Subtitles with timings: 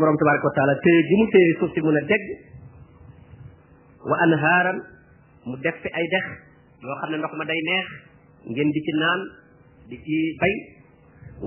[0.00, 2.24] borom tabaraka wa taala téye gi mu téye suuf si mun a dégg
[4.12, 4.78] wa anhaaran
[5.44, 6.24] mu def fi ay dex
[6.82, 7.86] yoo xam ne ndox ma day neex
[8.48, 9.20] ngeen di ci naan
[9.90, 10.54] di ci bay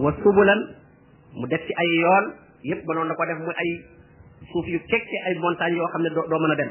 [0.05, 0.61] wa subulan
[1.33, 2.25] mu def ci ay yoon
[2.69, 3.69] yépp ba noonu la ko def muy ay
[4.54, 6.70] suuf yu kekke ay montagne yoo xam ne doo mën a dem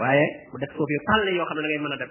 [0.00, 2.10] waaye mu def suuf yu tàll yoo xam ne da mën a dem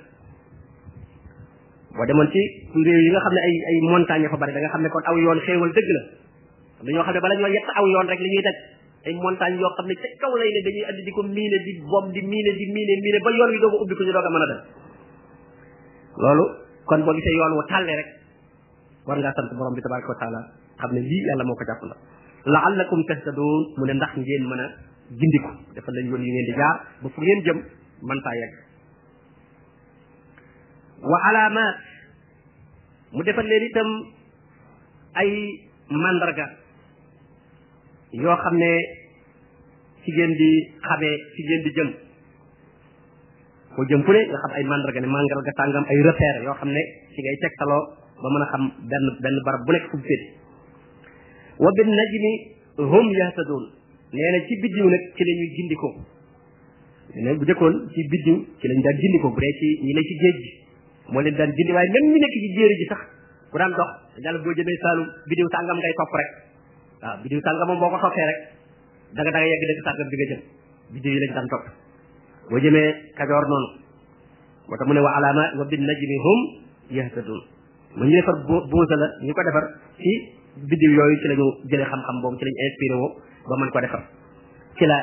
[1.98, 2.42] boo demoon ci
[2.86, 5.04] réew yi nga xam ne ay ay montagne fa bari da nga xam ne kon
[5.10, 6.04] aw yoon xéewal dëgg la
[6.86, 8.58] dañoo xam ne bala ñoo yett aw yoon rek li ñuy daj
[9.04, 11.72] ay montagne yoo xam ne ca kaw lay ne dañuy andi di ko miine di
[11.84, 14.28] bom di miine di miine miine ba yoon wi doog a ubbi ko ñu doog
[14.28, 14.60] a mën a dem
[16.22, 16.46] loolu
[16.88, 18.10] kon boo gisee yoon wu tàllee rek
[19.08, 20.20] war ngaa sant borom bi tabaraka wa
[20.88, 21.96] xam ne lii yàlla moo ko jàpp la
[22.54, 24.66] laallakum tahtadoon mu ne ndax ngeen mën a
[25.20, 27.58] gindiku dafa lañ yoon di jaar ba fu ngeen jëm
[28.08, 28.34] mën faa
[31.12, 31.76] wa alaamaat
[33.12, 33.88] mu defal leen itam
[35.20, 35.32] ay
[36.04, 36.48] mandarga
[38.22, 38.72] yoo xam ne
[40.04, 40.50] ci ngeen di
[40.84, 41.90] xamee ci ngeen di jëm
[43.76, 46.70] ko jëm fu ne nga xam ay mandarga ne mandarga tàngam ay repère yoo xam
[46.76, 46.82] ne
[47.16, 47.82] ci ngay tegtaloo
[48.22, 50.28] ba mën a xam benn benn barab bu nekk fu mu féete
[51.58, 52.32] wa bin najmi
[52.92, 53.64] hum yahtadoon
[54.14, 55.94] nee na ci biddiw nag ci la ñuy gindikoo
[57.24, 60.36] ne bu njëkkoon ci biddiw ci lañ daan gindikoo bu dee ci ñi ci géej
[60.44, 60.52] gi
[61.16, 63.02] moo leen daan gindi waaye même ñi nekk ci jéeri ji sax
[63.50, 66.30] ku daan dox dañu la boo jëmee Saalum biddiw tàngam ngay topp rek
[67.24, 68.40] biddiw tàngam boo ko toppee rek
[69.14, 70.42] da nga da nga yegg de ci sàrgat bi nga jëm
[70.96, 71.66] biddiw yi lañ daan topp
[72.50, 73.68] boo jëmee kajoor noonu
[74.68, 76.40] moo tax mu ne wa alaama wa bin najmi hum
[76.98, 77.42] yahtadun
[77.98, 79.64] mu ñu defar buusa ñu ko defar
[80.02, 80.10] ci
[80.66, 83.12] biddiw yooyu ci lañu jëlee xam-xam boobu ci lañu inspiré woo
[83.50, 84.02] ba mën ko defar
[84.78, 84.98] ci la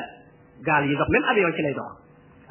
[0.65, 1.91] gaal yi dox même avion ci lay dox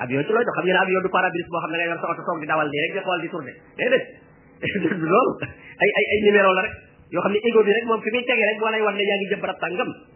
[0.01, 2.09] avion ci lay dox xam ngeen avion du pare-brise xam ne da ngay yor sa
[2.15, 4.61] oto toog di dawal nii rek di xool di tourné déedéet
[5.13, 5.33] loolu
[5.81, 6.73] ay ay ay numéro la rek
[7.13, 9.05] yoo xam ne ego bi rek moom fi muy tege rek moo lay wax ne
[9.05, 10.09] yaa ngi jëm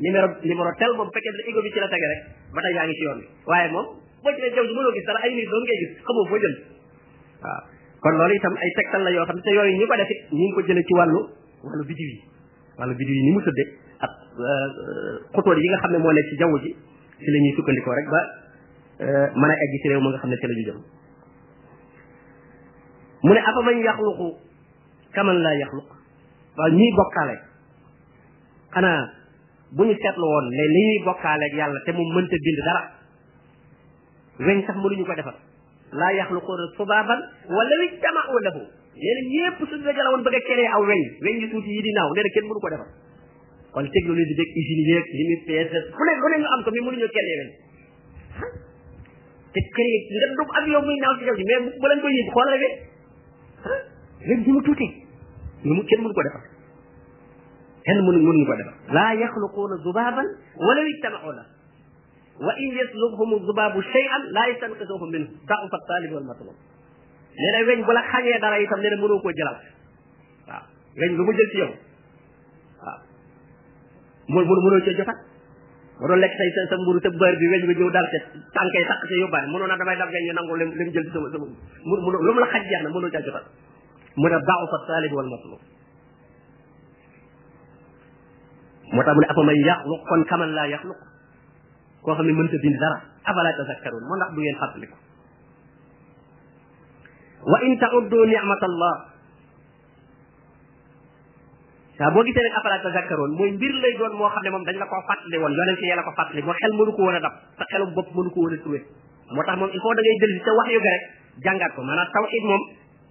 [0.00, 2.20] numéro numéro tel boobu fekkee bi ci la tege rek
[2.54, 3.86] ba tey yaa ngi ci yoon bi waaye moom
[4.24, 6.38] boo ci ne jaww ji mënoo gis dara ay nit doon ngay gis xamoo boo
[6.42, 6.54] jël
[7.42, 7.62] waaw
[8.02, 10.20] kon loolu itam ay tegtal la yoo xam ne te yooyu ñu ko def it
[10.34, 11.20] ngi ko jëlee ci wàllu
[11.62, 12.20] wàllu bidiw yi
[12.78, 13.68] wàllu bidiw yi ni mu tëddee
[14.02, 16.70] ak euh, xutóor yi nga xam ne moo nekk ci jaw ji
[17.22, 18.20] ci la sukkandikoo rek ba
[18.98, 20.74] euh, mën a egg ci réew ma nga xam ne ci la ñu
[23.24, 24.26] mu ne afa man yaxluqu
[25.14, 25.86] kaman laa yaxluq
[26.58, 27.38] waaw ñii bokkaale
[28.74, 29.23] xanaa
[29.72, 32.82] bu ñu seetlu woon ne li ñuy bokkaaleeg yàlla te mu mënta bind dara
[34.38, 35.36] weñ sax mënuñu ko defar
[35.92, 38.60] laa yaxluquuna subaaban wala wi jamau lahu
[38.94, 41.82] nee na ñépp su dajala woon ba a créer aw weñ weñ yu tuuti yi
[41.82, 42.88] di naw nee na kenn mënu ko defar
[43.72, 46.70] kon technologie beeg usine yeeg li muy peese fu ne lu ne ñu am ko
[46.70, 47.50] mais mënuñu créer weñ
[49.54, 50.00] te créer
[50.36, 53.80] nga ak yow muy naaw ci jaww ko yëg xoolal ah,
[54.52, 54.86] mu tuuti
[55.66, 56.53] lu mu kenn mënu ko defar
[57.88, 58.46] هل من من
[58.92, 60.22] لا يخلقون ذبابا
[60.56, 61.46] ولا يجتمعوا له
[62.40, 66.54] وان يسلبهم الذباب شيئا لا يستنقذوهم منه تعف الطالب والمطلوب
[67.52, 69.56] لا وين بلا خاني دارا يتم لا منو كو جلال
[71.00, 71.68] وين لو مجل سيو
[74.34, 75.18] مول مول مولو تي جفات
[76.00, 78.18] مودو لك ساي سام مورو تي بار بي وين نيو جو دال تي
[78.56, 81.46] تانكاي تاك تي يوبال مونو نا داماي داف غاني نانغو لم جيل سما سما
[81.88, 83.44] مور مولو لوم لا خاج جانا مولو تي جفات
[84.22, 85.60] مودو باو فالطالب والمطلوب
[88.92, 90.98] moo tax mu ne afa may yaxluq kon kaman laa yaxluq
[92.04, 94.96] koo xam ne mënta bind dara afala tazakkaroon moo ndax du ngeen fàttaliku
[97.52, 98.94] wa in tauddu nicmatallah
[101.98, 104.76] saa boo gisee nag afala tazakkaroon mooy mbir lay doon moo xam ne moom dañ
[104.82, 107.20] la koo fàttali woon yonent yee la ko fàttali moo xel mënu ko woon a
[107.24, 108.80] dab sa xelum bopp mënu ko woon a trouvé
[109.34, 111.04] moo tax moom il faut da ngay dellu ca wax yu ga rek
[111.44, 112.62] jàngaat ko maanaam tawxid moom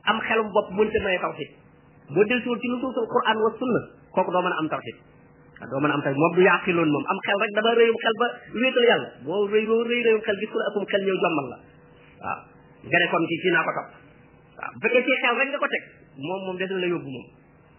[0.09, 1.51] am xelum bopp mënta noye tawxid
[2.13, 3.81] boo dellusiwul ci lu suusul quran wa sunna
[4.15, 4.97] kooku doo mën a am tawxid
[5.63, 7.95] Ah, doo mën a am tax moom du yaaqiloon moom am xel rek dama rëyum
[8.03, 11.03] xel ba wéetal yàlla boo rëy boo rëy rëyum xel gis ku la ëppum xel
[11.07, 11.57] ñëw jommal la
[12.19, 12.37] waaw
[12.89, 13.95] nga ne kon ci ci naa ko topp
[14.59, 15.83] waaw bu fekkee ci xel rek nga ko teg
[16.27, 17.27] moom moom des na la yóbbu moom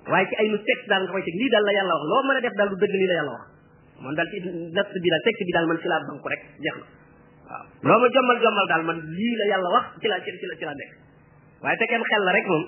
[0.09, 2.22] waaye ci ay nu teg daal nga koy teg lii daal la yàlla wax loo
[2.25, 3.47] mën a def daal du dëgg lii la yàlla wax
[4.01, 4.39] man daal ci
[4.77, 7.98] natt bi daal teg bi daal man ci laa banku rek jeex na waaw loo
[8.01, 10.92] ma jommal jommal daal man lii la wax ci la ci la ci la nekk
[11.60, 12.65] waaye la rek moom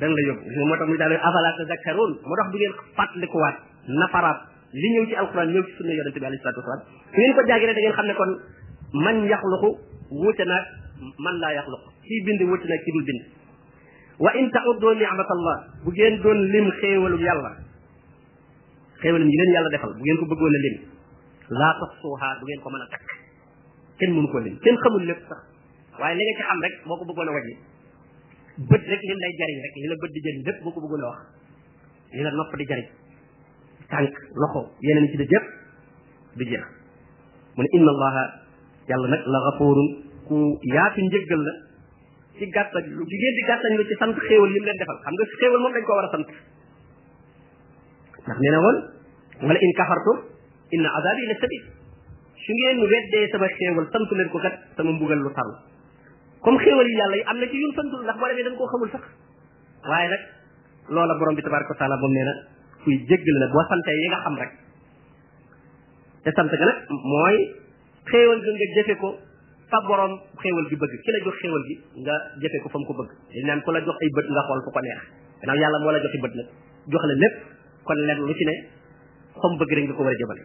[0.00, 3.56] dana la yóbbu li moo tax muy daal afala tazakkaroon moo tax bu ngeen fàttalikuwaat
[3.86, 4.38] nafaraat
[4.72, 7.42] li ñëw ci alquran ñëw ci sunna yonente bi alayhi salatu wasalam su ngeen ko
[7.48, 8.32] jàngi da ngeen xam ne kon
[9.04, 9.68] man yaxluqu
[11.24, 11.86] man laa yaxluqu
[12.26, 13.22] bind wuute naag kii dul bind
[14.18, 17.50] wa in tauddu ni'matallah bu ngeen doon lim xéewalum yàlla
[19.02, 20.76] xéewalum yi leen yàlla defal bu ngeen ko bëggoon a lim
[21.48, 21.92] laa tax
[22.44, 23.06] ngeen ko mën a takk
[23.98, 25.40] kenn ko lim kenn xamul lépp sax
[26.00, 26.42] waaye li nga ci
[26.82, 27.56] xam ko bëggoon a wàññi
[28.58, 31.00] bët rek lim lay jariñ rek li la bët di jariñ lépp boo ko a
[31.10, 31.18] wax
[32.14, 32.86] li la nopp di jariñ
[33.90, 35.46] tànk loxo yeneen ci di jëpp
[36.38, 36.64] du jeex
[37.56, 38.24] mu a inna allaha
[38.86, 39.88] nag la xafoorun
[40.28, 40.36] ku
[40.74, 41.52] yaatu njëggal la
[42.38, 45.60] ci gàttañ lu li ngeen di ci sant xéewal yi leen defal xam nga xéewal
[45.60, 46.26] moom dañ ko war a sant
[48.22, 48.78] ndax nee na woon
[49.46, 50.18] wala in kafartum
[50.74, 51.64] inna azabi la shadid
[52.42, 55.50] su ngeen weddee sama xéewal sant leen ko kat sama mbugal lu tar
[56.44, 58.68] comme xéewal yi yàlla yi am na ci yun santul ndax boo demee dañ koo
[58.68, 59.00] xamul sax
[59.88, 60.22] waaye nag
[60.92, 62.34] loola borom bi tabaraka wa taala moom nee na
[62.84, 64.52] kuy jéggal la boo sante yi nga xam rek
[66.24, 66.78] te sant ga nag
[67.12, 67.36] mooy
[68.12, 69.08] xéewal ga nga jëfe ko
[69.72, 70.12] fa borom
[70.44, 71.74] xéewal gi bëgg ki la jox xéewal gi
[72.04, 72.14] nga
[72.44, 74.60] jëfe ko fa mu ko bëgg dañ naan ku la jox ay bët nga xool
[74.64, 75.00] fu ko neex
[75.40, 76.48] gannaaw yàlla moo la joxi bët nag
[76.92, 77.36] jox la lépp
[77.88, 78.54] kon lenn lu ci ne
[79.40, 80.42] fa mu bëgg rek nga ko war a jëmale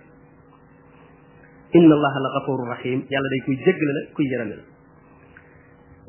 [1.78, 4.66] inna allaha la gafurur rahim yàlla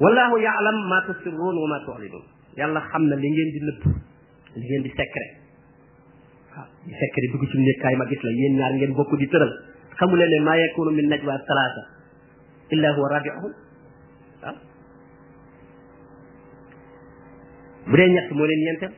[0.00, 2.24] wallahu yaalam ma tusirruun wa ma tu'linuun
[2.60, 3.82] yàlla xam na li ngeen di nëbb
[4.56, 5.30] li ngeen di secret
[6.54, 9.26] waaw di secret dugg ci nit kaay ma gis la yéen ñaar ngeen bokk di
[9.32, 9.50] tëral
[10.00, 11.82] xamu leen ne maa yakunu min najwa salaasa
[12.74, 13.52] illa huwa rabi'uhum
[14.42, 14.56] waaw
[17.88, 18.92] bu dee ñett moo leen ñeenteel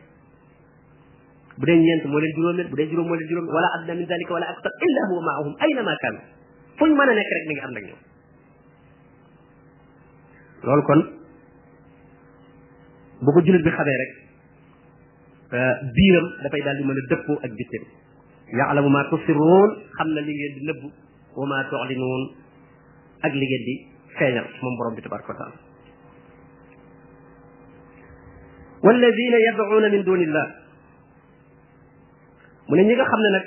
[1.59, 4.07] bu dee ñeent moo leen juróomeel bu dee juróom moo leen juróom wala adna min
[4.07, 6.21] dalika wala aktar illa huwa maahum aynama kaanu
[6.79, 8.03] fu ñu mën a nekk rek mi ngi ànd ak ñoom
[10.63, 11.01] loolu kon
[13.23, 14.13] bu ko jullit bi xamee rek
[15.95, 17.85] biiram dafay daal di mën a dëppoo ak bitteem
[18.59, 20.89] yaalamu maa tusirruun xam na li ngeen di nëbbu
[21.39, 22.23] wa maa tuxlinuun
[23.27, 23.75] ak li ngeen di
[24.17, 25.57] feeñal moom borom bi tabaraka wa taala
[28.85, 30.47] walladina yad'uuna min dunillah
[32.69, 33.45] mu ne ñi nga xam ne nag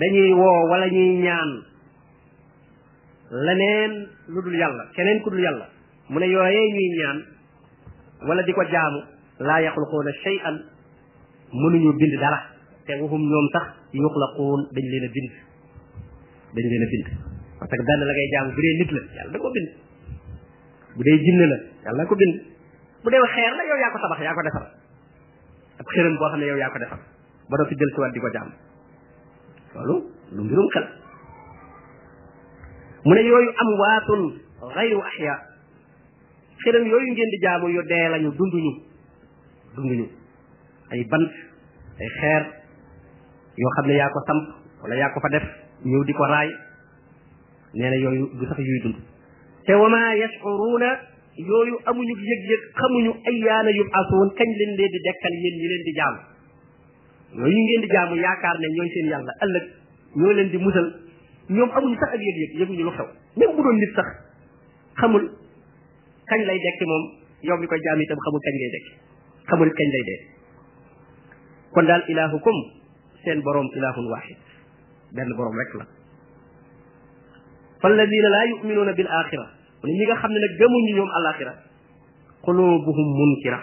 [0.00, 1.50] dañuy woo wala ñuy ñaan
[3.44, 3.92] leneen
[4.32, 5.66] lu dul yàlla keneen ku dul yàlla
[6.12, 7.18] mu ne yooyee ñuy ñaan
[8.28, 8.98] wala di ko jaamu
[9.40, 10.56] laa yaxluquuna shay'an
[11.56, 12.38] mënuñu bind dara
[12.86, 13.64] te waxum ñoom sax
[13.96, 15.32] yuxlaquun dañ leen a bind
[16.56, 17.06] dañ leen a bind
[17.60, 19.68] parce que benn la ngay jaamu bu dee nit la yàlla da ko bind
[20.96, 21.46] bu dee jinne
[23.32, 24.64] xeer la yow yaa ko tabax defar
[25.80, 27.00] ab xërëm boo xam ne yow yaa defar
[27.48, 28.48] ba doo fi jël si waat di ko jaam
[29.74, 29.94] loolu
[30.36, 30.86] lu mbirum xel
[33.04, 34.22] mu ne yooyu amwaatun
[34.76, 35.51] gayru axyaa
[36.62, 38.72] xërëm yooyu ngeen di jaamu yu dee lañu dunduñu
[39.74, 40.06] dunduñu
[40.90, 41.28] ay bant
[42.00, 42.42] ay xeer
[43.60, 44.42] yoo xam ne yaa ko samp
[44.82, 45.46] wala yaa ko fa def
[45.84, 46.48] ñëw di ko raay
[47.74, 48.96] nee na yooyu sax yuy dund
[49.66, 50.88] te wama yashuruuna
[51.50, 55.66] yooyu amuñu yëg-yëg xamuñu ay yaana yu asuun kañ leen leen di dekkal yéen ñi
[55.70, 56.20] leen di jaamu
[57.40, 59.64] yooyu ngeen di jaamu yaakaar ne ñooy seen yàlla ëllëg
[60.18, 60.88] ñoo leen di musal
[61.48, 63.06] ñoom amuñu sax ak yëg-yëg yëguñu lu xew
[63.36, 64.08] même bu doon nit sax
[65.00, 65.41] xamul
[66.32, 67.04] kañ lay dekki moom
[67.44, 68.92] yow mi koy jaam itam xamul kañ ngay dekki
[69.52, 70.20] xamul kañ lay dee
[71.76, 72.56] kon daal ilaahukum
[73.22, 74.38] seen boroom ilaahun waaxid
[75.12, 75.84] benn boroom rek la
[77.84, 79.46] falladina laa yuminuuna bil axira
[79.84, 81.08] mu ne xam ne nag gëmuñu ñoom
[83.20, 83.60] munkira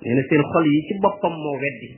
[0.00, 1.88] nee na seen xol yi ci boppam moo weddi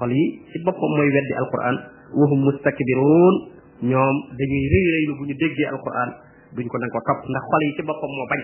[0.00, 1.76] xol yi ci boppam mooy weddi alquran
[2.18, 3.34] wahum mustakbiruun
[3.92, 6.10] ñoom dañuy rëy rëylu bu ñu déggee alquran
[6.56, 8.42] duñ ko nanga topp ndax xol yi ci boppam moo bañ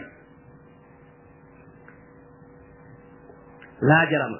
[3.84, 4.38] laa jarama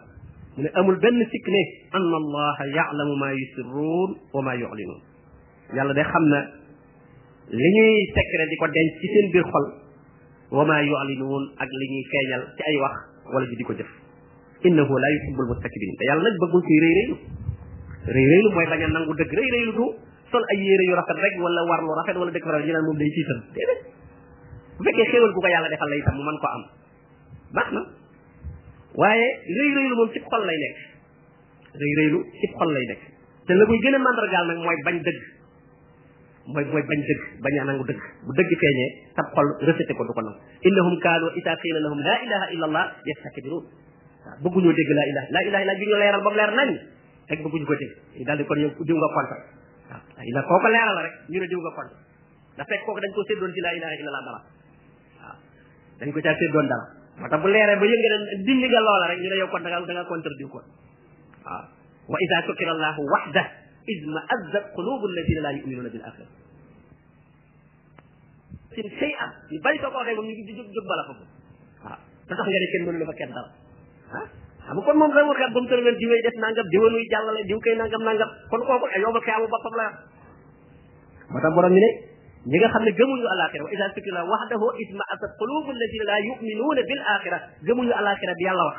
[0.56, 1.62] mu ne amul benn sikk ne
[1.98, 5.00] anna allaha yaalamu maa yusirruun wa maa yulinuun
[5.78, 6.38] yàlla de xam na
[7.52, 9.66] li ñuy secret di ko denc ci seen biir xol
[10.58, 12.94] wa maa yulinuun ak li ñuy feeñal ay wax
[13.34, 13.90] wala ji di ko jëf
[14.64, 17.14] innahu laa yuhibbul mustakbirin te yàlla nag bëggul kuy rëy rëylu
[18.16, 19.86] rëy rëylu mooy bañ a nangu dëgg rëy rëylu du
[20.32, 22.84] sol ay yére yu rafet rek wala war lu rafet wala dëkk faral ñu naan
[22.88, 23.80] moom day siitam déedéet
[24.78, 26.62] bu fekkee xéewal gu ko yàlla defal la itam mu mën ko am
[27.56, 27.82] baax na
[28.96, 30.76] waaye rëy rëylu moom ci xol lay nekk
[31.72, 33.02] rëy lay nekk
[33.46, 35.20] te la koy gën a mandargaal nag mooy bañ dëgg
[36.46, 38.88] mooy bañ dëgg bañ a nangu dëgg bu dëgg feeñee
[39.18, 42.66] sab xol recété ko du ko nangu innahum kaanu isa qiila lahum laa ilaha illa
[42.70, 43.64] allah yastakbiruun
[44.42, 46.68] waaw dégg laa ilaha laa ilaha illaa ju ñu ba mu leer nañ
[47.28, 47.74] rek bëgguñu ko
[48.24, 51.96] daal di kon yow diw koo ko leeral rek ñu ne diw nga konta
[52.56, 54.40] da fekk kooku dañ ko séddoon ci laa ilaha illa allah dara
[55.20, 55.36] waaw
[56.00, 59.18] dañ ko caa séddoon dara moo tax bu leeree ba yëngal dindi nga loola rek
[59.24, 61.64] ñu ne yow kon da nga da nga contredire ko waaw
[62.12, 63.42] wa ida sukira allahu waxda
[63.92, 66.28] idma azzat qulubu alladina laa yuminuuna bil axira
[68.76, 71.24] sin sëy am ñu bari soo ko waxee moom ñu ngi jóg jóg bala foofu
[71.84, 73.50] waaw da tax nga ne kenn mënu la fa kenn dara
[74.20, 74.26] ah
[74.68, 77.74] xam kon moom rewul xel ba mu tëraloon diwee def nangam diwanuy jàllale diw koy
[77.80, 79.86] nangam nangam kon kooku ay yow ba xiyaamu boppam la
[81.28, 81.90] yor moo tax borom ñu ne
[82.50, 86.82] ñi nga xam ne gëmuñu alaxira wa ida sukira waxdahu ismaasat qulubu alladina la yuminuuna
[86.90, 88.76] bil axira gëmuñu alaxira bi yàlla wax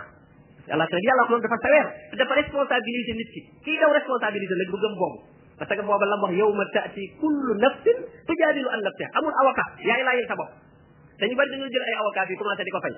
[0.72, 3.30] alaxira bi yàlla wax moom dafa saweer dafa responsabiliser nit
[3.68, 5.18] kii daw responsabiliser la bu gëm boobu
[5.60, 7.98] parce que booba lam wax yowma taati kullu nafsin
[8.32, 10.52] tujaadilu an nafsiha amul avocat yaay laayil sa bopp
[11.20, 12.96] dañu bari dañoo jël ay avocat bi commencé di fay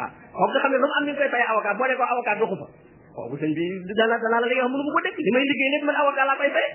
[0.00, 2.04] ah kooku nga xam ne lu mu am ni ngi fay avocat boo ne ko
[2.08, 2.56] avocat doxu
[4.32, 6.50] la li xam mënu ma ko dégg li may liggéey lépp man avocat laa koy
[6.56, 6.68] fay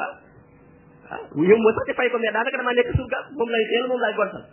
[0.00, 0.23] ah.
[1.10, 3.84] ah ñoom moo sax di fay ko mais daanaka damaa nekk surga moom lay teel
[3.92, 4.44] moom laay gontal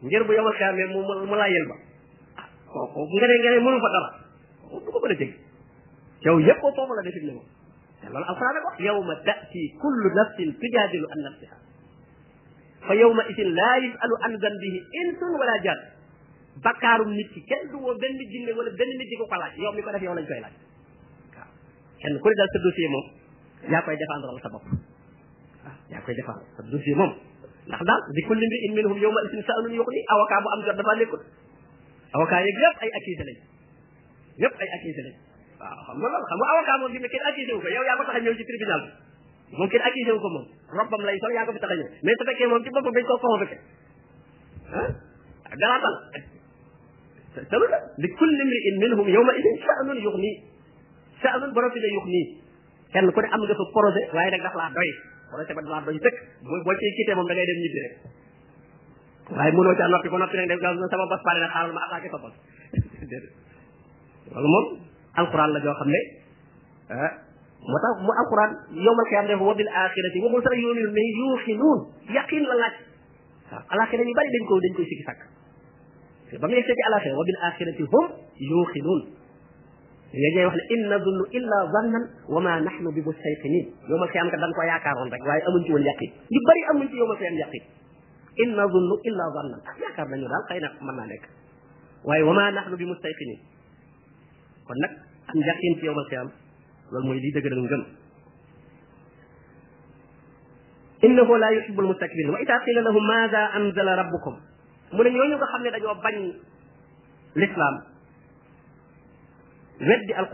[0.00, 1.76] ngir bu yomal xeamee mu mu laa yel ba
[2.40, 2.46] ah
[2.96, 4.10] kooku nga ne nga ne mënu fa dara
[4.84, 5.30] du ko mën a jëg
[6.24, 7.46] yow yëpp boo foofu la defit ne moom
[8.00, 11.56] te loolu alxuraan ko yawma tati kullu nafsin tujaadilu an nafsiha
[12.88, 15.80] fa yawma idin laa yusalu an zambihi insun wala jaan
[16.64, 19.52] bakkaarum nit ki kenn du woo benn jinne wala benn nit di ko ko laaj
[19.60, 20.56] yow mi ko def yow lañ koy laaj
[21.36, 21.46] waaw
[22.00, 23.06] kenn ku ne daal sa dossier moom
[23.72, 24.91] yaa koy défendre sa bopp
[25.92, 27.12] yaa koy defar sa dossier moom
[27.68, 30.76] ndax daal di kulli mbi in minhum yowma isin sa'alun yuxni avocat bu am jot
[30.76, 31.22] dafa nekkul
[32.16, 33.36] avocat yeeg yëpp ay accusé lañ
[34.44, 35.14] yëpp ay accusé lañ
[35.60, 37.84] waaw xam nga loolu xam nga avocat moom bi mu kenn accusé wu ko yow
[37.86, 38.82] yaa ko tax a ñëw ci tribunal
[39.48, 40.46] bi moom kenn accusé wu ko moom
[40.78, 42.94] robbam lay sol yaa ko fi tax a ñëw mais su fekkee moom ci boppam
[42.96, 43.56] dañ koo convoqué
[45.46, 45.94] ah garaatal
[47.50, 50.30] sanu la li kulli mri in minhum yowma idin sha'nun yuxni
[51.22, 52.22] sha'nun borom fi ne yuxni
[52.92, 54.90] kenn ku ne am nga fa projet waaye nag daf laa doy
[55.32, 57.94] wala ca ba damaa doy sëkk boo ci quitté moom da ngay dem ñibbi rek
[59.32, 61.80] waaye mënoo caa noppi ba noppi nag def gaa sama bos pare na xaaral ma
[61.88, 62.36] attaqué sa bos
[63.10, 63.32] déedéet
[64.34, 64.66] loolu moom
[65.16, 66.00] alquran la joo xam ne
[66.92, 67.12] ah
[67.64, 71.80] moo tax mu alquran yowmal xiyaam def wa bil axirati waxul sax yoomiu mais yuuxinuun
[72.14, 72.74] yaqin la laaj
[73.50, 75.20] waaw alaxira ñu bari dañ ko dañ koy sikki sàkk
[76.40, 78.04] ba ngay seeti alaxira wa bil axirati hum
[78.50, 79.00] yuuxinuun
[80.12, 84.36] léegi wax ne inna dunnu illa zannan wa ma nahnu bi mustayqinin yowmal xiyam nga
[84.42, 87.36] dañ ko yaakaaroon rek waaye amuñ ci woon yaqin ñu bari amuñ ci yowmal xiyam
[87.40, 87.62] yaqin
[88.44, 91.24] inna dunnu illa zannan ak yaakaar nañu daal xëy na mën naa nekk
[92.04, 93.38] waaye wa ma nahnu bi mustayqinin
[94.68, 94.92] kon nag
[95.32, 96.28] am yaqin ci yowmal xiyam
[96.92, 97.82] loolu mooy lii dëgëral ngëm
[101.08, 104.36] innahu la yuhibbu almustakbirin wa idha qila lahum madha anzala rabbukum
[104.92, 106.16] mu ne ñooñu nga xam ne dañoo bañ
[107.32, 107.74] l'islam
[109.90, 110.26] weddi al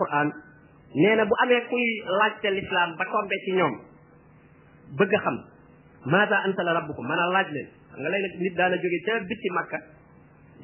[1.02, 1.84] nee na bu amee kuy
[2.18, 3.74] laajte lislaam ba tombe ci ñoom
[4.98, 5.36] bëgg a xam
[6.06, 9.78] maata ansala rabbukum maanaam laaj leen xam nga léeg-léeg nit daana jóge ca bitti màkka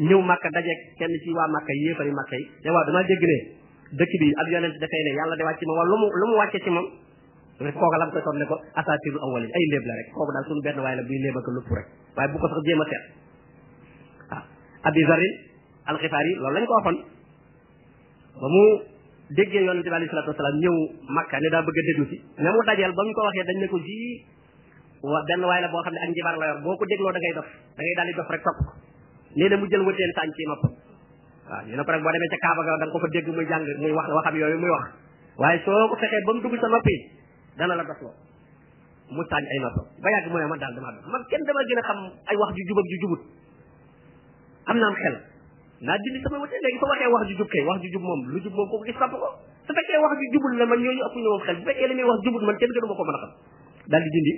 [0.08, 3.24] ñëw màkka dajeeg kenn ci waa màkka yi yéefari màkka yi te waaw damaa dégg
[3.28, 3.38] ne
[4.00, 6.36] dëkk bi ab yonent dafay ne yàlla de wàcc ma wala lu mu lu mu
[6.40, 6.88] wàcce ci moom
[7.76, 10.62] kooka lam koy toon ne ko asatirul awwalin ay léeb la rek kooku daal suñu
[10.64, 11.86] benn waaye la buy léeb ak lupp rek
[12.16, 13.04] waaye bu ko sax jéem a seet
[14.30, 15.34] waaw ah, abi zarin
[15.84, 17.12] alxifaar yi loolu lañ ko
[18.40, 18.62] ba mu
[19.30, 20.74] déggee yonente bi alayhi salatu wasalaam ñëw
[21.08, 23.56] makka ne daa bëgg a déglu si ña mu dajeel ba mu ko waxee dañ
[23.62, 24.12] ne ko jii
[25.02, 27.20] wa benn waay la boo xam ne ak njibar la yor boo ko dégloo da
[27.22, 28.70] ngay dof da ngay daal dof rek topp ko
[29.38, 32.62] nee mu jël wëteen sànc ci noppam waaw ñu ne ko boo demee ca Kaaba
[32.66, 34.84] ga da ko fa dégg muy jàng muy wax waxam yooyu muy wax
[35.38, 36.94] waaye soo ko fexee ba mu dugg sa noppi
[37.56, 38.12] dana la dofloo
[39.14, 41.60] mu sànc ay noppam ba yàgg mu ne man daal damaa dof man kenn dama
[41.70, 41.98] gën a xam
[42.28, 43.22] ay wax ju jubab ju jubut
[44.66, 44.78] am
[45.88, 48.20] naa dindi sama wute léegi su waxee wax ju jub kay wax ju jub moom
[48.34, 49.28] lu jub moom kooku gis sàpp ko
[49.68, 51.94] su fekkee wax ju jubul la man ñooñu ëpp ñu moom xel bu fekkee li
[52.00, 53.32] muy wax jubul man kenn gënu ma ko mën a xam
[53.92, 54.32] daal di dindi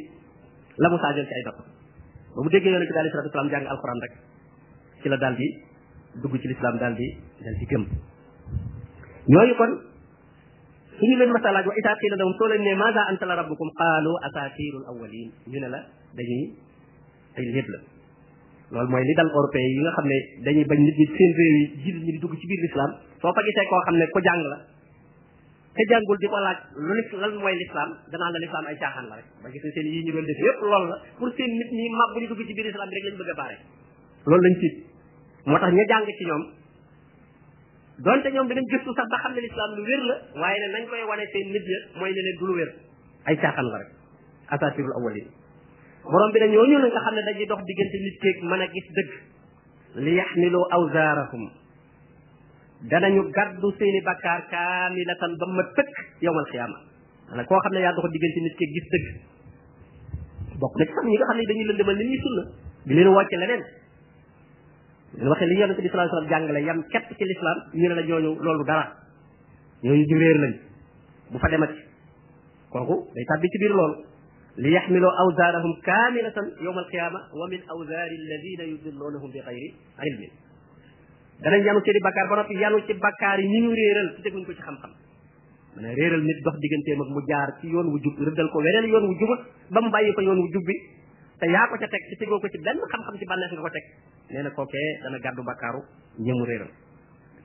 [0.83, 1.59] la mu saajal ci ay nopp
[2.35, 4.15] ba mu déggee yonente bi alayhi salatu wasalaam jàng alquran rek
[5.03, 5.47] ci la daal di
[6.25, 7.07] dugg ci lislaam daal di
[7.45, 7.85] daal di gëm
[9.37, 9.73] ñooñu kon
[10.99, 14.85] suñu leen masalaaj wa isaa qiila lahum soo leen ne maza antala rabbukum qaalu asatirul
[14.93, 15.81] awalin ñu ne la
[16.19, 16.43] dañuy
[17.39, 17.79] ay léeb la
[18.75, 21.55] loolu mooy li dal européen yi nga xam ne dañuy bañ nit ñi seen réew
[21.61, 22.91] yi jiit ñi di dugg ci biir l'islam
[23.23, 24.59] soo fa gisee koo xam ne ku jàng la
[25.77, 29.07] te jàngul di ko laaj lu nit lan mooy l'islam danaa la l'islam ay caaxaan
[29.11, 31.71] la rek ba gis seen yi ñu doon def yépp loolu la pour seen nit
[31.79, 33.57] ñi màbb di dugg ci biir l'islam bi rek lañ bëgg a baare
[34.29, 34.69] loolu lañ ci
[35.47, 36.43] moo tax ña jàng ci ñoom
[38.05, 40.85] donte ñoom dinañ gëstu sax ba xam ne l'islam lu wér la waaye ne nañ
[40.91, 42.71] koy wane seen nit ya mooy ne leen du lu wér
[43.31, 43.91] ay caaxaan la rek
[44.51, 45.29] asasirul awalin
[46.11, 48.89] borom bi dañoo ñooñu nga xam ne dañuy dox diggante nit keeg mën a gis
[48.97, 49.11] dëgg
[50.07, 51.45] li yaxmilu awsaarahum
[52.91, 56.79] danañu gàddu seeni bakkaar kaamilatan ba ma tëkk yowmal xiyaama
[57.35, 59.07] ana koo xam ne yaa dox diggante nit keeg gis dëgg
[60.63, 62.43] bokk ne ci sax ñi nga xam ne dañuy lëndëmal nit ñi sunna
[62.87, 63.63] di leen wàcc leneen
[65.17, 67.95] leen waxee li yonente bi sallallahu alayhi wasallam jàngale yam képp ci lislaam ñu ne
[67.99, 68.87] la ñooñu loolu dara
[69.83, 70.55] ñoo ju réer lañ
[71.31, 71.81] bu fa demati
[72.71, 74.06] kooku day tàbbi ci biir loolu
[74.63, 79.69] li yaxmiloo awsaarahum kaamilatan yowma alqiyaama wa min awsaari alladina yudilloonahum bi xayri
[80.09, 80.31] ilmin
[81.45, 84.43] danañ yanu seeni bakkaar ba noppi yanu ci bakkaar yi ñi ñu réeral ci teguñ
[84.47, 84.93] ko ci xam-xam
[85.77, 89.41] mën a réeral mu jaar ci yoon wu jub rëddal ko weneen yoon wu jubut
[89.71, 90.75] ba mu bàyyi ko yoon wu jub bi
[91.39, 93.85] te yaa ko ci tegoo ko ci benn xam-xam ci bànneex nga ko teg
[94.31, 95.81] nee na kookee dana gàddu bakkaaru
[96.19, 96.73] ñëmu réeral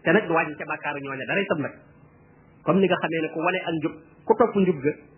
[0.03, 1.74] te nag du wàññi ca bakkaaru ñooña daray sëb nag
[2.63, 5.11] comme ni nga xamee ne ku wane ak njub ku topp njub ga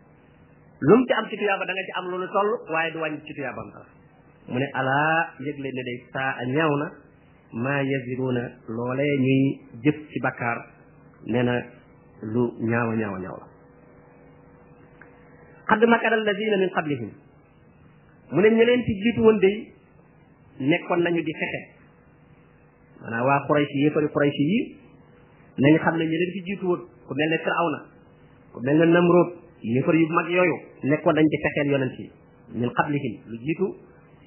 [0.83, 3.21] lu mu ci am ci tuyaaba da ci am lu lu toll waaye du wàññi
[3.27, 3.87] ci tuyaabam dara
[4.51, 6.87] mu ne alaa yëg leen ne day saa a ñaaw na
[7.63, 9.41] maa yasiruuna loolee ñuy
[9.83, 10.57] jëf ci bakkaar
[11.31, 11.55] nee na
[12.33, 13.47] lu ñaaw a ñaaw a ñaaw la
[15.71, 17.11] xad makara alladina min qablihim
[18.31, 19.55] mu ne ñu leen ci jiitu woon day
[20.59, 21.59] nekkoon nañu di fexe
[23.01, 24.59] maanaam waa Quraysh yi yéefari Quraysh yi
[25.63, 27.79] nañu xam ne ñu leen ci jiitu woon ku mel ne Firawna
[28.53, 30.55] ku mel ne Namrud yéefar yu mag yooyu
[30.91, 31.97] nekkoon dañ ci fexeel yonent
[32.61, 33.67] min qablihim lu jiitu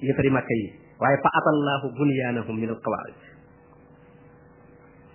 [0.01, 0.67] yéefar yu makka yi
[0.99, 3.15] waaye fa atallaahu bunyaanahum min alqawaid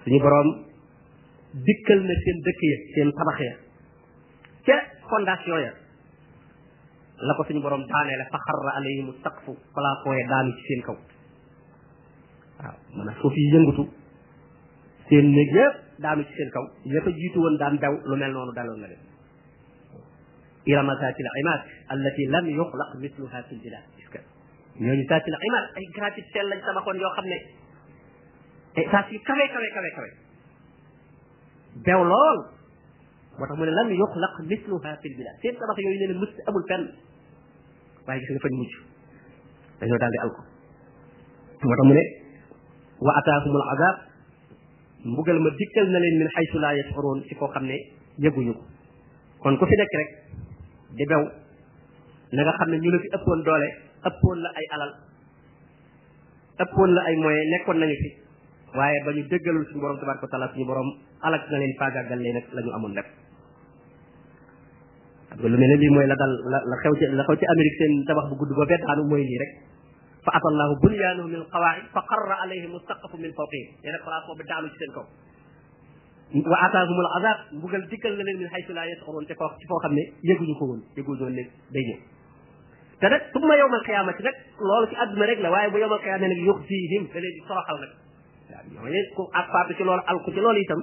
[0.05, 0.49] suñu boroom
[1.67, 3.55] dikkal na seen dëkk ya seen tabax ya
[4.67, 4.76] ca
[5.11, 5.73] fondation ya
[7.29, 10.81] la ko suñu boroom daanee la fa xarra alayhimu saqfu plafond ya daanu ci seen
[10.87, 10.97] kaw
[12.62, 13.83] waaw maanaam suuf yi yëngatu
[15.11, 16.64] seen néeg yëpp daanu ci seen kaw
[16.95, 19.11] ya jiitu woon daan daw lu mel noonu daloon na leen
[20.69, 21.61] إلى ذات العماد
[21.92, 23.83] التي لم يخلق مثلها في البلاد
[24.73, 27.38] ñooñu ذات العماد ay gratuit sel lañ sama xon yoo xam ne
[28.78, 30.11] ay saas yu kawe kawe kawe kawe
[31.87, 32.38] bew lool
[33.37, 36.33] moo tax mu ne lam yuxlaq misluha fi lbilad seen tabax yooyu nee na mës
[36.49, 36.85] amul fenn
[38.07, 38.73] waaye gis nga fañ mujj
[39.81, 40.40] dañoo daal di alko
[41.69, 42.04] moo tax mu ne
[43.07, 43.97] wa ataahum al azab
[45.12, 47.76] mbugal ma dikkal na leen min xaysu laa yashurun ci koo xam ne
[48.25, 48.64] yëguñu ko
[49.42, 50.11] kon ku fi nekk rek
[50.96, 51.22] di bew
[52.32, 53.68] na nga xam ne ñu la fi ëppoon doole
[54.08, 54.92] ëppoon la ay alal
[56.64, 58.11] ëppoon la ay moyens nekkoon nañu fi
[58.76, 60.64] waaye ba ñu déggalul suñu borom tabaraka taala suñu
[61.26, 63.08] alak na leen faagaagal leen nag la ñu amoon lépp
[65.32, 67.37] xam nga lu mel ne lii mooy la dal la la xew ci la xew
[67.40, 69.52] ci Amérique seen tabax bu gudd ba beddaanu mooy lii rek
[70.25, 74.44] fa atallahu bunyaanahu min alqawaid fa qarra alayhim alsaqafu min fawqihim nee na place boobu
[74.49, 75.02] daanu ci seen ko
[76.50, 79.66] wa atahum al azab mbugal dikkal na leen min haythu la yashurun te ko ci
[79.72, 81.44] fo xamne yeguñu ko woon yegu doon ne
[81.76, 82.00] day ñew
[83.02, 84.32] te nak summa yawm al qiyamati nak
[84.68, 87.40] loolu ci aduna rek la waaye bu yawm al qiyamati nak yuxsihim da leen di
[87.48, 90.80] soroxal nak ñoy ko ak faatu ci loolu alku ci loolu itam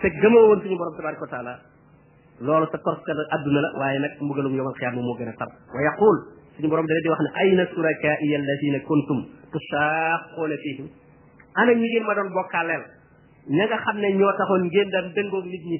[0.00, 1.54] te gëmoo woon suñu borom tabaraka wa taala
[2.40, 5.50] loolu sa korska aduna la waaye nag mbugalum yawm al qiyamati moo gën a tar
[5.74, 6.16] wa yaqul
[6.56, 9.18] suñu borom dana di wax ne ayna surakai alladina kuntum
[9.50, 10.86] tusaaquna fihim
[11.56, 12.94] ana ñi ngeen ma doon bokkaaleel
[13.46, 15.78] ña nga xam ñoo taxoon ngeen daan dëngoog nit ñi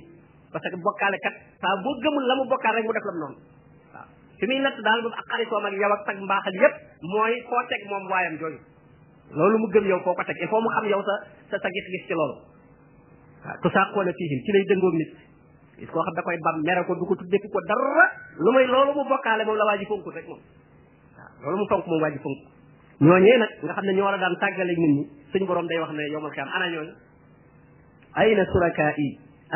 [0.55, 3.39] parce que bokkaale kat saa boo gëmul la mu bokkaal rek mu def lam noonu
[3.93, 4.07] waaw
[4.39, 6.75] fi muy natt daal moom ak xaritoom ak yow ak sag mbaaxal yépp
[7.11, 8.59] mooy foo teg moom waayam jooju
[9.37, 11.15] loolu mu gëm yow foo ko teg il mu xam yow sa
[11.51, 12.37] sa sa gis-gis ci loolu
[13.45, 15.11] waaw ku saa xoole fiihim ci lay dëngoog nit
[15.83, 18.07] gis koo xam da koy bam mere ko du ko tudde ko dara
[18.43, 20.39] lu may loolu mu bokkaale moom la waa ji fonk rek moom
[21.43, 22.41] loolu mu fonk moom waa ji fonk
[23.03, 25.03] ñooñee nag nga xam ne ñoo a daan tàggale nit ñi
[25.35, 26.95] suñ borom day wax ne yowmal xiyaam
[28.23, 29.09] ayna surakaai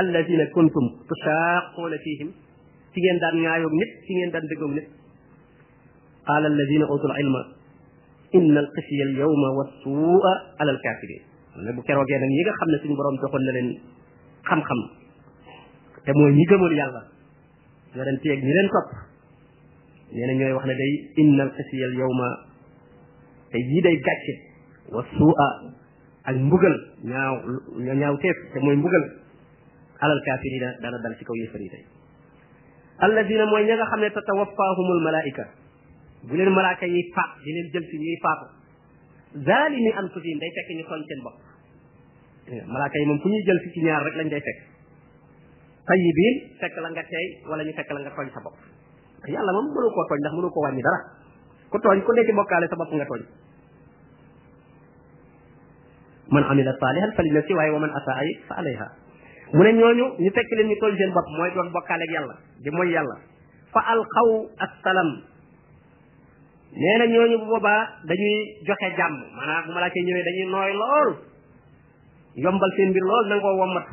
[0.03, 2.29] alladina kuntum tushaaqoona fihim
[2.92, 4.87] ci ngeen daan ñaayoog nit ci ngeen daan déggoog nit
[6.29, 7.42] qaala alladina utul ilma
[8.38, 11.23] inna alqisya alyawma wassuua ala alkafirin
[11.57, 13.68] man ne bu keroogee nag ñi nga xam ne suñu borom joxoon na leen
[14.49, 14.81] xam-xam
[16.05, 17.01] te mooy ñi gëmoon yàlla
[17.96, 18.88] yonent yeeg ñi leen topp
[20.12, 20.92] nee na ñooy wax ne day
[21.23, 22.29] inna alqisya alyawma
[23.51, 24.33] te yii day gàcce
[24.94, 25.46] wassuua
[26.27, 26.75] ak mbugal
[27.09, 27.35] ñaaw
[28.01, 29.05] ñaaw teef te mooy mbugal
[30.05, 31.69] alal kaafirina dana dal ci kaw yéefar yi
[33.49, 35.01] mooy ña nga xam ne tatawaffahumul
[36.29, 38.47] bu leen malaaka yi faat di leen jël si ñuy faatu
[39.45, 39.89] zalimi
[42.51, 43.61] eh, yi moom fu ñuy jël
[44.17, 44.59] lañ day fekk
[45.87, 48.57] tayyibin fekk nga tey wala ñu fekk la nga tooñ sa bopp
[49.27, 51.01] yàlla moom mënu koo tooñ ndax mënu koo wàññi dara
[51.71, 53.23] ku tooñ ku nekk bokkaale sa bopp nga tooñ
[56.31, 58.87] man amila saalihan fali nafsi waaye wa man asaa it fa alayha
[59.53, 62.35] mu ne ñooñu ñu fekk leen ñu toll seen bopp mooy doon bokkaale ak yàlla
[62.64, 63.16] di mooy yàlla
[63.75, 64.29] fa alxaw
[64.66, 65.09] assalam
[66.83, 68.35] nee na ñooñu bu boobaa dañuy
[68.66, 71.11] joxe jàmm maanaam bu ma laa cee ñëwee dañuy nooy lool
[72.45, 73.87] yombal seen mbir lool nangoo wommat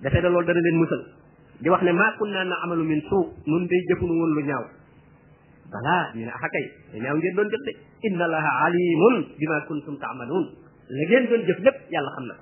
[0.00, 1.02] defee da loolu dana leen musal
[1.60, 4.64] di wax ne maa kunna na amalu min suu nun day jëfunu woon lu ñaaw
[5.72, 6.64] balaa ñu ne axa kay
[6.96, 7.72] lu ñaaw ngeen doon jëf de
[8.08, 10.61] inna allaha alimun bima kuntum taamaluun
[10.92, 12.34] la ngeen doon jëf lépp yàlla xam na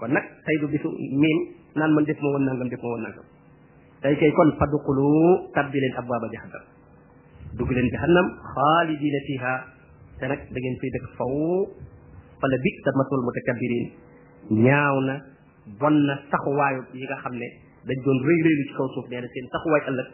[0.00, 0.88] kon nag tey du bisu
[1.22, 1.38] miin
[1.78, 3.24] naan man def ma woon nangam def ma woon nangam
[4.02, 5.06] tey kay kon faduqulu
[5.56, 6.64] tabbi leen abwaaba jahannam
[7.58, 9.54] dugg leen jahannam xaalidina fiha
[10.20, 11.32] te nag da ngeen fiy dëkk faw
[12.44, 13.86] fala bi sa masul mutakabirin
[14.66, 15.14] ñaaw na
[15.80, 17.48] bon na saxuwaayu yi nga xam ne
[17.88, 20.08] dañ doon rëy rëylu ci kaw suuf nee na seen saxuwaay ëllëg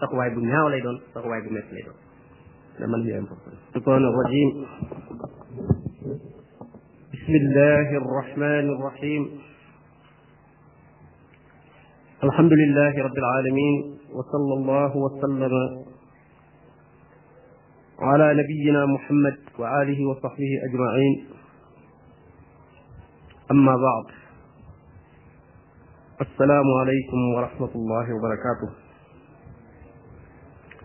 [0.00, 1.98] saxuwaay bu ñaaw lay doon saxuwaay bu metti lay doon
[2.80, 5.45] da man ñu am foofu
[7.26, 9.22] بسم الله الرحمن الرحيم
[12.24, 13.74] الحمد لله رب العالمين
[14.14, 15.54] وصلى الله وسلم
[17.98, 21.14] على نبينا محمد وآله وصحبه أجمعين
[23.50, 24.06] أما بعد
[26.26, 28.70] السلام عليكم ورحمة الله وبركاته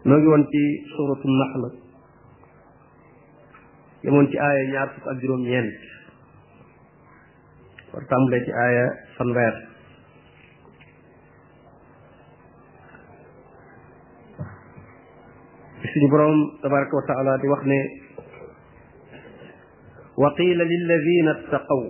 [0.06, 0.64] نجوان في
[0.98, 1.62] سورة النحل
[4.04, 6.01] يمونتي آية يارفت أجرم ينت
[8.00, 8.86] tambale ci aya
[9.20, 9.32] fan
[16.12, 17.48] بروم تبارك وتعالى دي
[20.18, 21.88] وقيل للذين اتقوا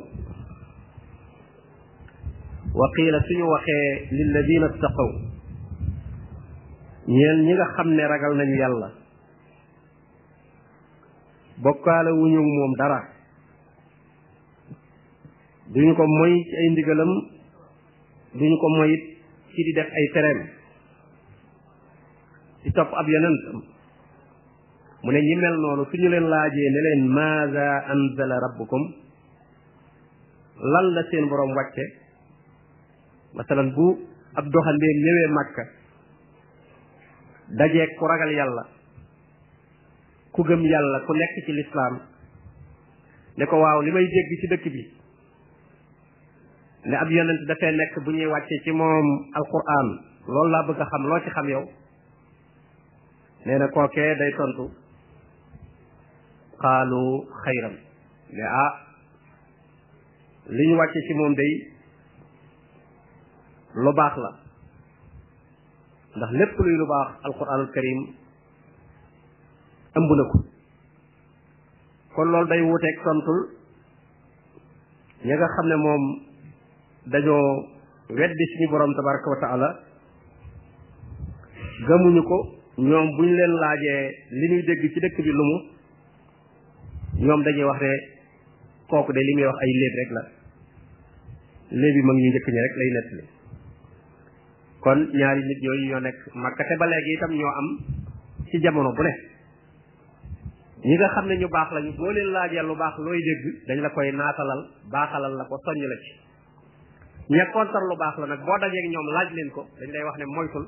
[2.80, 5.14] وقيل سيو وخي للذين اتقوا
[7.10, 8.90] نيل نيغا خامني راغال نانيو يالا
[11.62, 13.11] بوكالا وونيو موم دارا
[15.74, 17.12] duñu ko moy ci ay ndigalam
[18.36, 19.04] duñu ko moy it
[19.56, 20.40] ci di def ay tereem
[22.64, 23.58] ci topp ab yonentam
[25.04, 28.84] mu ne ñi mel noonu su ñu leen laajee ne leen maaza anzala rabbukum
[30.74, 31.84] lan la seen boroom wàcce
[33.34, 33.88] masalan bu
[34.36, 35.64] ab doxandéem ñëwee makka
[37.58, 38.64] dajeeg ku ragal yàlla
[40.32, 41.96] ku gëm yàlla ku nekk ci lislaam
[43.38, 45.01] ne ko waaw li may jégg ci dëkk bi
[46.90, 49.88] ne ab yonent dafay nekk bu ñuy wàccee ci moom alquran
[50.28, 51.66] loolu laa bëgg a xam loo ci xam yow
[53.46, 54.72] nee kookee day tontu
[56.62, 57.76] qaalu xayran
[58.34, 58.74] ne ah
[60.50, 61.52] li ñu wàccee ci moom day
[63.76, 64.32] lu baax la
[66.16, 68.00] ndax lépp luy lu baax alquranul karim
[69.98, 70.38] ëmb na ko
[72.16, 73.40] kon loolu day wuuteeg tontul
[75.26, 76.06] ñi xam ne moom
[77.10, 77.68] dañoo
[78.10, 79.70] weddi suñu borom tabaraka wa taala
[81.88, 82.38] gëmuñu ko
[82.78, 84.04] ñoom buñ leen laajee
[84.38, 85.58] li ñuy dégg ci dëkk bi lu mu
[87.26, 87.94] ñoom dañuy wax ne
[88.90, 90.22] kooku de li muy wax ay léeb rek la
[91.82, 93.24] léebi mag ñu njëkk ñi rek lay nettali
[94.84, 97.68] kon ñaari nit yooyu ñoo nekk makkate ba léegi itam ñoo am
[98.48, 99.14] ci jamono bu ne
[100.86, 103.80] ñi nga xam ne ñu baax lañu boo leen laajee lu baax looy dégg dañ
[103.82, 104.62] la koy naatalal
[104.92, 106.12] baaxalal la ko soññ la ci
[107.30, 110.18] ña contre lu baax la nag boo dajeeg ñoom laaj leen ko dañ lay wax
[110.18, 110.66] ne moytul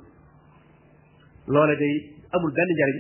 [1.48, 1.94] loole day
[2.34, 2.98] amul benn njariñ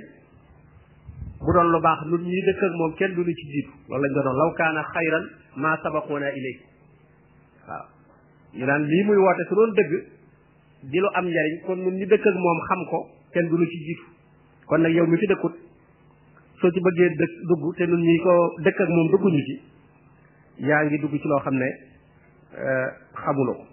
[1.40, 4.36] bu doon lu baax lu ñuy dëkk ak moom kenn du ci jiitu lañ doon
[4.38, 5.26] law kaana xayran
[5.58, 6.56] maa sabaquuna ilay
[7.68, 7.86] waaw
[8.54, 9.56] ñu naan lii muy woote su
[11.14, 11.28] am
[11.66, 13.58] kon moom xam ko kenn du
[14.66, 15.54] kon nag yow mi fi dëkkut
[16.60, 18.32] soo ci bëggee dëkk dugg te ñun ñi ko
[18.64, 19.62] dëkk ak moom dugguñu ci
[20.58, 21.93] yaa ngi dugg ci loo xam ne
[22.54, 23.68] xamuloo ko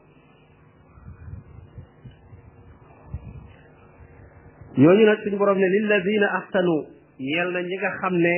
[4.81, 6.75] ñooñu nag suñu borom ne lilladina ahsanu
[7.19, 8.35] ñeel na ñi nga xam ne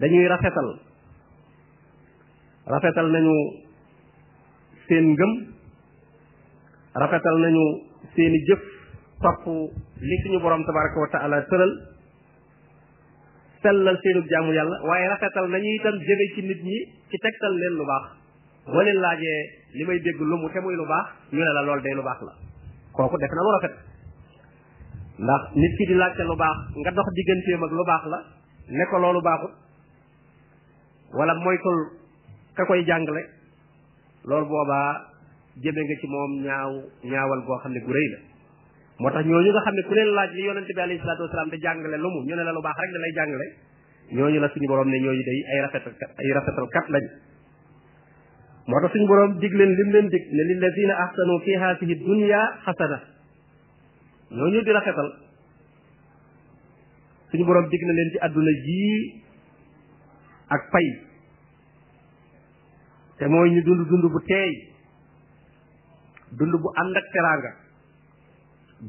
[0.00, 0.68] dañuy rafetal
[2.72, 3.36] rafetal nañu
[4.86, 5.32] seen ngëm
[7.00, 7.64] rafetal nañu
[8.14, 8.62] seeni jëf
[9.22, 9.42] topp
[10.08, 11.72] li suñu borom tabaraka wa taala tëral
[13.62, 16.78] sellal seenu jaamu yàlla waaye rafetal nañu itam jëfe ci nit ñi
[17.10, 18.23] ci tegtal leen lu baax
[18.68, 19.40] boo leen laajee
[19.74, 22.02] li may dégg lu mu te muy lu baax ñu ne la loolu day lu
[22.02, 22.32] baax la
[22.96, 23.74] kooku def na lu rafet
[25.18, 28.18] ndax nit ki di laajte lu baax nga dox digganteem ak lu baax la
[28.68, 29.52] ne ko loolu baaxut
[31.12, 31.76] wala moytul
[32.56, 33.22] ka koy jàngale
[34.24, 35.12] loolu boobaa
[35.62, 36.72] jëme nga ci moom ñaaw
[37.04, 38.18] ñaawal goo xam ne gu rëy la
[38.98, 41.50] moo tax ñooñu nga xam ne ku leen laaj li yonente bi alayhi salaatu wasalaam
[41.50, 43.46] da jàngale lu mu ñu ne la lu baax rek da lay jàngale
[44.16, 47.04] ñooñu la suñu borom ne ñooñu day ay rafetal kat ay rafetal lañ
[48.66, 52.40] moo tax suñu borom dig leen lim leen dig ne lillazina ahsanu fi haadihi dunya
[52.64, 52.98] xasana
[54.38, 55.08] ñooñu di rafetal
[57.30, 59.00] suñu borom dig na leen ci àdduna jii
[60.56, 60.86] ak pay
[63.18, 64.52] te mooy ñu dund dund bu teey
[66.38, 67.52] dund bu ànd ak teraanga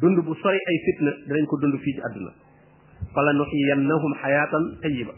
[0.02, 2.32] dund bu sori ay fitna danañ ko dund fii ci àdduna
[3.14, 5.14] fala nuxiyannahum xayaatan tayiba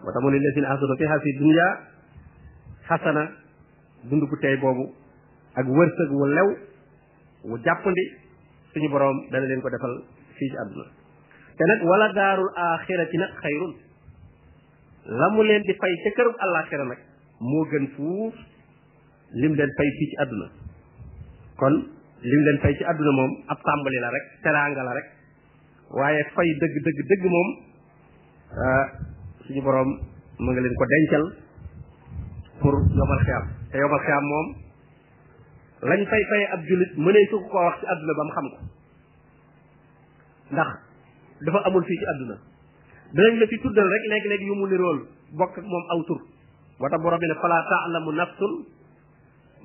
[0.00, 1.68] moo tax mu ne lillazina ahsanu fi haadihi dunya
[2.88, 3.22] xasana
[4.10, 4.86] dund gu tey boobu
[5.60, 6.48] ak wërsëg wu lew
[7.50, 8.04] wu jàppandi
[8.72, 9.94] suñu boroom dana leen ko defal
[10.38, 10.86] fii ci àdduna
[11.58, 13.72] te nag wala daarul axirati nag xayrun
[15.20, 16.98] la mu leen di fay ca kërub àllaaxira nag
[17.50, 18.34] moo gën fuuf
[19.42, 20.46] lim leen fay fii ci àdduna
[21.62, 21.74] kon
[22.32, 25.08] lim leen fay ci àdduna moom ab tàmbali la rek teraanga la rek
[26.00, 27.48] waaye fay dëgg dëgg dëgg moom
[28.64, 28.86] ah,
[29.46, 29.90] suñu boroom
[30.42, 31.24] mu nga leen ko dencal
[32.62, 34.46] pour yomal xiyam te yomal xiyam moom
[35.90, 38.56] lañ fay fay ab julit mëneesu ko wax ci àdduna ba mu xam ko
[40.54, 40.70] ndax
[41.46, 42.36] dafa amul fii ci àdduna
[43.18, 44.98] danañ la fi tuddal rek léeg-léeg yu mu nirool
[45.40, 46.20] bokk ak moom aw tur
[46.80, 48.52] moo tax borom bi ne fala taalamu nafsun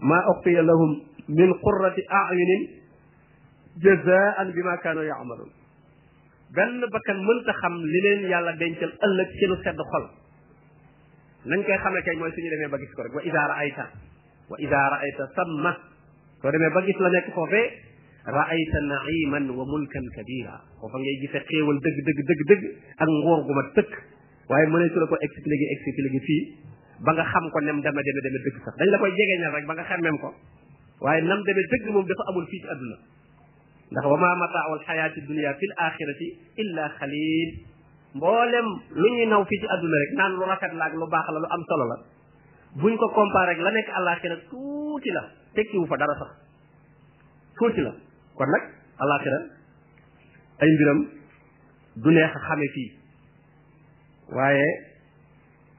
[0.10, 0.92] ma uqfiya lahum
[1.28, 2.64] min qurrati a'yunin
[3.84, 5.50] jazaan bima kanu ya'malun
[6.56, 10.06] benn bakkan mënta xam li leen yàlla dencal ëllëg seenu sedd xol
[11.46, 13.84] nañ koy xamee kay mooy suñu demee ba gis ko rek wa ida raayta
[14.52, 15.72] wa ida raayta samma
[16.42, 17.68] soo demee ba gis la nekk foofee
[18.36, 22.64] raayta naiman wa mulkan kabira foofa ngay gisee xéewal dëgg dëgg dëgg dëgg
[23.02, 23.92] ak nguur gu ma tëkk
[24.50, 26.42] waaye mu ne su la ko expliqué expliqué fii
[27.06, 29.66] ba nga xam ko nem deme deme deme dëgg sax dañ la koy jegeñal rek
[29.70, 30.30] ba nga xemmem ko
[31.04, 32.98] waaye nam deme dëgg moom dafa amul fii ci àdduna
[33.92, 36.28] ndax wa ma mataau alxayaati dunia fi l axirati
[36.62, 37.50] illa xalil
[38.16, 41.28] mboolem lu ñuy naw fii ci àdduna rek naan lu rafet la ak lu baax
[41.34, 41.98] la lu am solo la
[42.82, 45.24] buñ ko comparé la nekk àllaaxira tuuti la
[45.56, 46.32] tekkiwu fa dara sax
[47.58, 47.94] tuuti la
[48.38, 48.64] kon nag
[48.98, 49.38] àllaaxira
[50.62, 51.00] ay mbiram
[52.02, 52.90] du neex a xame fii
[54.36, 54.66] waaye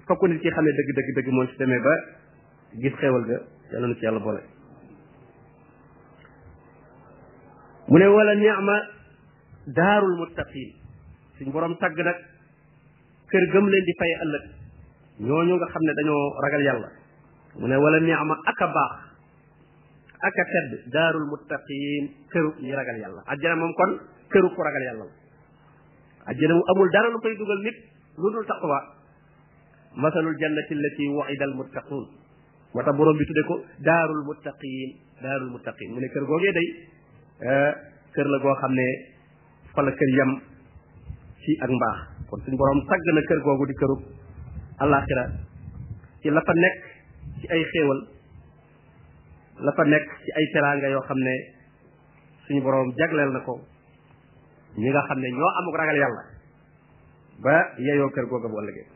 [0.07, 1.95] fokk nit ki xamee dëgg dëgg dëgg mooy su demee ba
[2.83, 3.39] gis xéewal ga
[3.73, 4.43] yàlla na ci yàlla boole
[7.89, 8.77] mu ne wala ni'ma
[9.67, 10.80] daarul muttaqin
[11.41, 12.19] suñ borom tagg nag
[13.33, 14.45] kër gëm leen di fay ëllëg
[15.27, 16.89] ñooñu nga xam ne dañoo ragal yàlla
[17.59, 18.93] mu ne walla ni'ma ak a baax
[20.29, 23.91] ak a tedd daarul muttaqin këru ñi ragal yàlla ajjana moom kon
[24.33, 25.15] këru ku ragal yàlla la
[26.31, 27.77] ajjana mu amul dara lu koy dugal nit
[28.21, 28.79] lu dul taqwa
[30.03, 32.05] masalul jannati allati wa'ida al muttaqun
[32.75, 33.55] moo tax borom bi tudde ko
[33.87, 34.91] daarul muttaqin
[35.23, 36.69] daarul muttaqin mu ne kër googee day
[37.51, 37.73] eh,
[38.15, 38.87] kër la goo xam ne
[39.75, 40.33] fa kër yam
[41.51, 41.99] ci ak mbaax
[42.31, 44.01] kon suñ borom tagg na kër googu di kërub
[44.79, 45.25] alaxira
[46.23, 46.79] ci la fa nekk
[47.43, 48.01] ci ay xéewal
[49.67, 51.35] la fa nekk ci ay teraanga yoo xam ne
[52.47, 53.55] suñu boroom jagleel na ko
[54.79, 56.23] ñi nga xam ne ñoo amuk ragal yàlla
[57.43, 58.87] ba yeyoo kër googa bu ëllëgee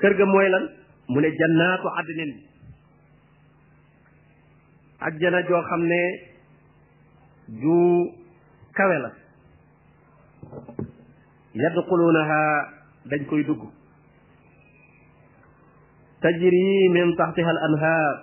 [0.00, 0.64] kër ga mooy lan
[1.06, 2.32] mu ne jannaatu adnin
[5.06, 6.00] ajjana joo xam ne
[7.60, 7.76] ju
[8.74, 9.12] kawe la
[11.54, 12.40] yadxuluunaha
[13.10, 13.62] dañ koy dugg
[16.20, 16.64] tajri
[16.96, 18.14] min taxtiha al anhaar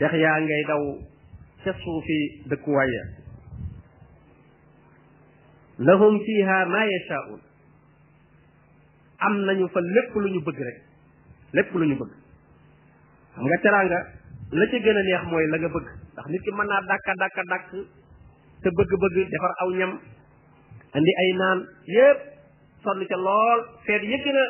[0.00, 0.82] dex yaa ngay daw
[1.64, 2.18] ca suufi
[2.50, 3.04] dëkkuwaay ya
[5.88, 7.40] lahum fiha ma yashaa'un
[9.26, 10.78] am nañu fa lépp lu ñu bëgg rek
[11.56, 12.12] lépp lu ñu bëgg
[13.34, 13.98] xam nga teraanga
[14.58, 17.12] la ca gën a neex mooy la nga bëgg ndax nit ki mën naa dàkka
[17.22, 17.70] dàkka dàkk
[18.62, 19.92] te bëgg-bëgg defar aw ñam
[20.98, 21.58] andi ay naan
[21.94, 22.18] yépp
[22.84, 24.46] sonn ca lool seet yi gën a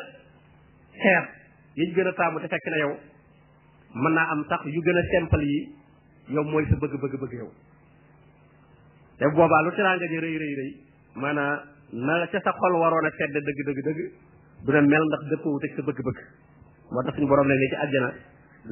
[1.01, 1.23] xeer
[1.79, 2.93] yiñ gën a taamu te fekk na yow
[4.03, 5.59] mën naa am sax yu gën a simple yi
[6.33, 7.51] yow mooy sa bëgg bëgg bëgg yow
[9.17, 10.71] te boobaa lu teraanga ji rëy rëy rëy
[11.21, 11.59] maanaam
[12.05, 13.99] na ca sa xol waroon a sedd dëgg dëgg dëgg
[14.65, 16.19] du ne mel ndax dëppoo wut sa bëgg-bëgg
[16.91, 18.09] moo tax suñu borom leen ni ci àjjana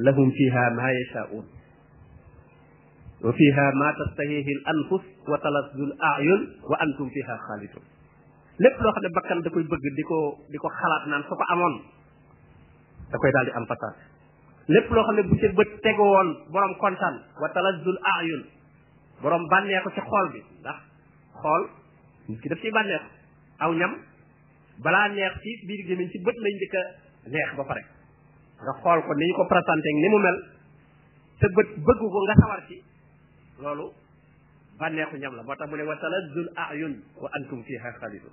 [0.04, 1.44] lahum fiha ma yashaun
[3.22, 7.82] wa fiha ma tastahihi al anfus wa talazul ayun wa antum fiha xaalidun
[8.66, 10.18] lépp loo xam ne bakkan da koy bëgg di ko
[10.50, 11.74] di ko xalaat naan su ko amoon
[13.14, 13.94] da koy daal di am patat
[14.74, 18.42] lépp loo xam ne bu ca bët tegu woon borom kontaan wa talazul ayun
[19.22, 20.78] borom bànneexu ci xool bi ndax
[21.40, 21.62] xool
[22.28, 23.08] nit ki daf ciy bànneexu
[23.62, 23.92] aw ñam
[24.82, 26.76] balaa neex ci biir gémmiñ ci bët lañ njëkk
[27.30, 27.82] neex ba pare
[28.66, 30.38] nga xool ko ni ñu ko présenté ni mu mel
[31.38, 32.78] sa bët bëgg ko nga sawar ci
[33.60, 33.92] loolu
[34.78, 35.96] bànneexu ñam la moo tax mu ne wa
[36.70, 38.32] ayun wa antum fiha xaalidun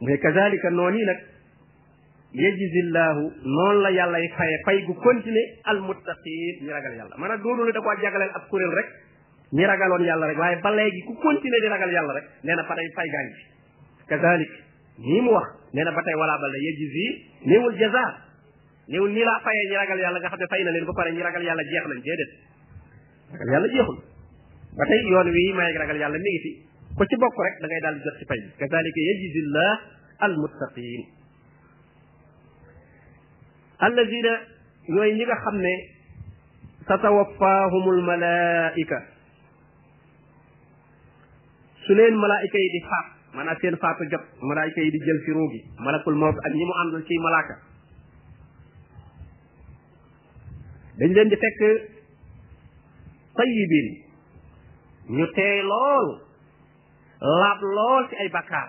[0.00, 1.18] mu ne kazalika noonu yi nag
[2.32, 7.36] yajzillahu noonu la yàlla y faye fay gu continuer almuttaqin ñi ragal yàlla man a
[7.36, 8.88] doonul da koo jagaleel ak kuréel rek
[9.52, 12.64] ñi ragaloon yàlla rek waaye ba léegi ku continuer di ragal yàlla rek nee na
[12.64, 13.40] fa day fay gaañ bi
[14.08, 14.50] kazalik
[14.98, 17.06] nii mu wax nee na ba tey walaa bal la yajzi
[17.44, 18.04] néewul jaza
[18.88, 21.12] néewul nii laa fayee ñi ragal yàlla nga xam ne fay na leen ba pare
[21.12, 22.53] ñi ragal yàlla jeex nañ déedéet
[23.34, 23.98] ragal yàlla jeexul
[24.78, 25.28] ba tey yoon
[25.98, 26.50] yàlla mi ngi fi
[26.98, 29.72] ku ci bokk rek da daal di jot ci pay bi kazalika yajzillah
[30.26, 31.02] almuttaqin
[33.86, 34.32] allazina
[34.92, 35.74] ñooy ñi nga xam ne
[36.88, 38.98] satawaffaahumul malaika
[41.86, 45.30] su leen malaika yi di faat maanaam seen faatu jot malaayika yi di jël ci
[45.36, 46.36] ruu gi malakul mawt
[46.68, 47.54] mu àndul ci malaaka
[50.98, 51.36] leen di
[53.38, 53.88] tayyibin
[55.16, 56.06] ñu teey lool
[57.40, 58.68] laab lool ci ay bakkaar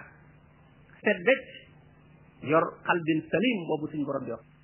[1.04, 1.43] set becc
[2.51, 4.55] yor xalbin salim boobu suñ borom di